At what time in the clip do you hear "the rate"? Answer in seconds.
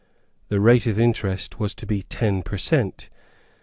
0.49-0.87